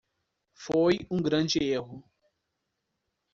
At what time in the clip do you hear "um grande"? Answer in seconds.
1.11-1.59